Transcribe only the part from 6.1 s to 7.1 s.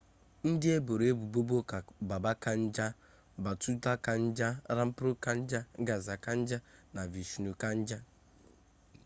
kanjar na